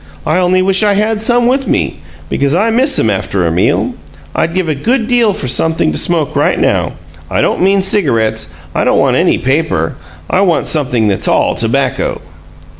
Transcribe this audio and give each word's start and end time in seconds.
I 0.25 0.39
only 0.39 0.63
wish 0.63 0.81
I 0.81 0.95
had 0.95 1.21
some 1.21 1.45
with 1.45 1.67
me, 1.67 1.99
because 2.27 2.55
I 2.55 2.71
miss 2.71 2.97
'em 2.97 3.11
after 3.11 3.45
a 3.45 3.51
meal. 3.51 3.93
I'd 4.33 4.55
give 4.55 4.67
a 4.67 4.73
good 4.73 5.07
deal 5.07 5.31
for 5.31 5.47
something 5.47 5.91
to 5.91 5.97
smoke 5.99 6.35
right 6.35 6.57
now! 6.59 6.93
I 7.29 7.41
don't 7.41 7.61
mean 7.61 7.83
cigarettes; 7.83 8.51
I 8.73 8.83
don't 8.83 8.97
want 8.97 9.15
any 9.15 9.37
paper 9.37 9.97
I 10.27 10.41
want 10.41 10.65
something 10.65 11.07
that's 11.07 11.27
all 11.27 11.53
tobacco!" 11.53 12.19